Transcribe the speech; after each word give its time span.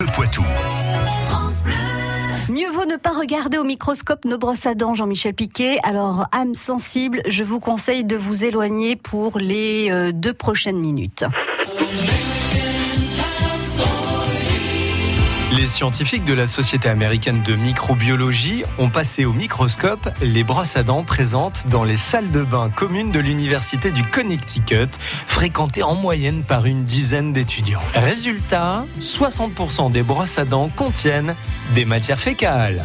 Le 0.00 0.06
Poitou. 0.14 0.44
Mieux 2.48 2.70
vaut 2.70 2.84
ne 2.84 2.94
pas 2.94 3.10
regarder 3.10 3.58
au 3.58 3.64
microscope 3.64 4.24
nos 4.26 4.38
brosses 4.38 4.64
à 4.64 4.76
dents, 4.76 4.94
Jean-Michel 4.94 5.34
Piquet. 5.34 5.80
Alors, 5.82 6.28
âme 6.30 6.54
sensible, 6.54 7.20
je 7.26 7.42
vous 7.42 7.58
conseille 7.58 8.04
de 8.04 8.14
vous 8.14 8.44
éloigner 8.44 8.94
pour 8.94 9.38
les 9.38 9.90
euh, 9.90 10.12
deux 10.12 10.34
prochaines 10.34 10.78
minutes. 10.78 11.24
Les 15.58 15.66
scientifiques 15.66 16.24
de 16.24 16.34
la 16.34 16.46
Société 16.46 16.88
américaine 16.88 17.42
de 17.42 17.56
microbiologie 17.56 18.62
ont 18.78 18.90
passé 18.90 19.24
au 19.24 19.32
microscope 19.32 20.08
les 20.22 20.44
brosses 20.44 20.76
à 20.76 20.84
dents 20.84 21.02
présentes 21.02 21.66
dans 21.66 21.82
les 21.82 21.96
salles 21.96 22.30
de 22.30 22.44
bain 22.44 22.70
communes 22.70 23.10
de 23.10 23.18
l'Université 23.18 23.90
du 23.90 24.04
Connecticut, 24.04 24.88
fréquentées 25.26 25.82
en 25.82 25.96
moyenne 25.96 26.44
par 26.44 26.66
une 26.66 26.84
dizaine 26.84 27.32
d'étudiants. 27.32 27.82
Résultat, 27.92 28.84
60% 29.00 29.90
des 29.90 30.04
brosses 30.04 30.38
à 30.38 30.44
dents 30.44 30.70
contiennent 30.76 31.34
des 31.74 31.84
matières 31.84 32.20
fécales. 32.20 32.80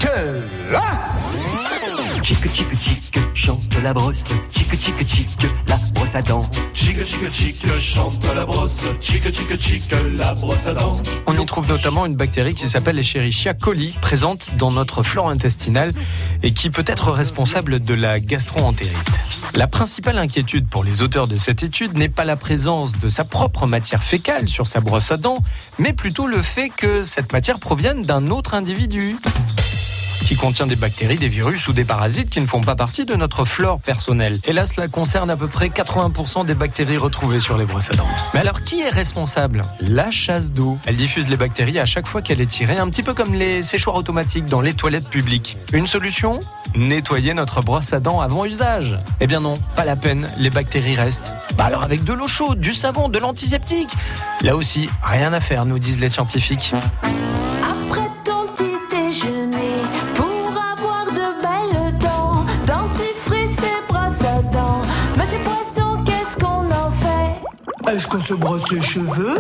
Chic 2.24 2.52
chic 2.52 2.76
chic 2.82 3.20
chante 3.36 3.84
la 3.84 3.94
brosse, 3.94 4.26
chic 4.52 4.82
chic 4.82 5.08
chic 5.08 5.30
la 5.68 5.78
brosse 5.94 6.16
à 6.16 6.24
dents. 6.24 6.50
Chic 6.74 7.06
chic 7.06 7.32
chic 7.32 7.78
chante 7.78 8.26
la 8.36 8.46
brosse, 8.46 8.82
chic 9.00 9.24
chic 9.32 9.60
chic 9.60 9.84
la 10.18 10.34
brosse 10.34 10.66
à 10.66 10.74
dents. 10.74 11.00
On 11.28 11.38
y 11.38 11.46
trouve 11.46 11.70
notamment 11.70 12.08
une 12.08 12.16
bactérie 12.16 12.56
qui 12.56 12.68
s'appelle 12.68 12.98
Escherichia 12.98 13.54
coli, 13.54 13.96
présente 14.02 14.50
dans 14.58 14.72
notre 14.72 15.04
flore 15.04 15.30
intestinale 15.30 15.94
et 16.42 16.52
qui 16.52 16.72
peut 16.72 16.84
être 16.88 17.12
responsable 17.12 17.80
de 17.80 17.94
la 17.94 18.20
gastroentérite. 18.20 18.98
La 19.54 19.68
principale 19.68 20.18
inquiétude 20.18 20.68
pour 20.68 20.84
les 20.84 21.04
auteurs 21.04 21.28
de 21.28 21.38
cette 21.38 21.62
étude 21.62 21.96
n'est 21.96 22.10
pas 22.10 22.26
la 22.26 22.36
présence 22.36 22.98
de 22.98 23.08
sa 23.08 23.24
propre 23.24 23.68
matière 23.68 24.04
fécale 24.04 24.50
sur 24.50 24.66
sa 24.66 24.80
brosse 24.80 25.12
à 25.12 25.18
dents, 25.18 25.44
mais 25.78 25.94
plutôt 25.94 26.26
le 26.26 26.42
fait 26.42 26.70
que 26.70 27.04
cette 27.04 27.32
matière 27.34 27.60
provienne 27.60 28.02
d'un 28.02 28.28
autre 28.28 28.56
individu 28.56 29.18
qui 30.24 30.36
contient 30.36 30.68
des 30.68 30.76
bactéries, 30.76 31.18
des 31.18 31.28
virus 31.28 31.68
ou 31.68 31.74
des 31.74 31.86
parasites 31.86 32.30
qui 32.30 32.42
ne 32.42 32.48
font 32.48 32.62
pas 32.62 32.76
partie 32.76 33.06
de 33.06 33.16
notre 33.16 33.46
flore 33.46 33.80
personnelle. 33.80 34.40
Et 34.46 34.54
là, 34.54 34.66
cela 34.66 34.88
concerne 34.88 35.30
à 35.30 35.36
peu 35.36 35.48
près 35.48 35.68
80% 35.68 36.46
des 36.46 36.56
bactéries 36.56 36.98
retrouvées 36.98 37.40
sur 37.40 37.58
les 37.58 37.66
brosses 37.66 37.92
à 37.92 37.96
dents. 37.96 38.08
Mais 38.34 38.40
alors, 38.40 38.64
qui 38.64 38.82
est 38.82 38.90
responsable? 38.90 39.66
La 39.80 40.12
chasse 40.12 40.54
d'eau. 40.54 40.78
Elle 40.86 40.96
diffuse 40.96 41.30
les 41.30 41.38
bactéries 41.38 41.80
à 41.80 41.86
chaque 41.86 42.08
fois 42.08 42.22
qu'elle 42.22 42.42
est 42.42 42.46
tirée, 42.46 42.78
un 42.78 42.90
petit 42.90 43.04
peu 43.04 43.14
comme 43.14 43.34
les 43.34 43.62
séchoirs 43.62 43.96
automatiques 43.96 44.46
dans 44.46 44.62
les 44.62 44.74
toilettes 44.74 45.10
publiques. 45.10 45.58
Une 45.72 45.88
solution? 45.88 46.40
Nettoyer 46.76 47.34
notre 47.34 47.62
brosse 47.62 47.94
à 47.94 48.00
dents 48.00 48.20
avant 48.20 48.46
usage. 48.46 48.98
Eh 49.20 49.28
bien 49.28 49.42
non, 49.42 49.56
pas 49.76 49.86
la 49.86 49.96
peine, 49.96 50.28
les 50.40 50.50
bactéries 50.50 50.96
restent. 50.96 51.32
Bah 51.56 51.66
alors 51.66 51.84
avec 51.84 52.04
de 52.04 52.14
l'eau 52.14 52.28
chaude, 52.28 52.60
du 52.60 52.74
savon, 52.74 53.10
de 53.10 53.20
l'antiseptique. 53.20 53.94
Là 54.42 54.56
aussi, 54.56 54.90
rien 55.04 55.34
à 55.34 55.40
faire, 55.40 55.66
nous 55.66 55.78
disent 55.78 56.00
les 56.00 56.10
scientifiques. 56.10 56.74
Est-ce 67.92 68.08
qu'on 68.08 68.20
se 68.20 68.34
brosse 68.34 68.72
les 68.72 68.82
cheveux? 68.82 69.38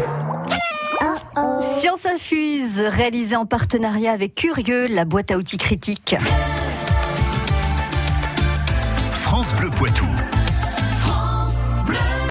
Science 1.80 2.06
Infuse, 2.06 2.80
réalisée 2.80 3.36
en 3.36 3.46
partenariat 3.46 4.12
avec 4.12 4.36
Curieux, 4.36 4.88
la 4.88 5.06
boîte 5.06 5.32
à 5.32 5.38
outils 5.38 5.58
critique. 5.58 6.16
France 9.12 9.54
Bleu 9.56 9.70
Poitou. 9.70 10.06